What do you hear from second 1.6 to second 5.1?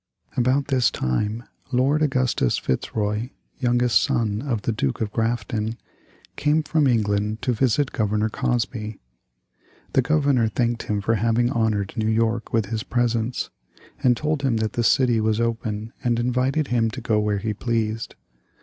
Lord Augustus Fitzroy, youngest son of the Duke